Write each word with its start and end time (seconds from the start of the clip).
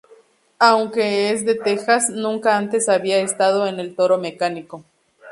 Aunque 0.57 1.29
es 1.29 1.45
de 1.45 1.53
Texas, 1.53 2.09
nunca 2.09 2.57
antes 2.57 2.89
había 2.89 3.19
estado 3.19 3.67
en 3.67 3.79
el 3.79 3.95
toro 3.95 4.17
mecánico. 4.17 4.83